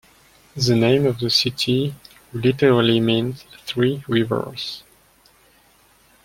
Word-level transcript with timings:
The 0.55 0.75
name 0.75 1.05
of 1.05 1.19
the 1.19 1.29
city 1.29 1.93
literally 2.33 2.99
means 2.99 3.45
"Three 3.67 4.03
Rivers". 4.07 4.81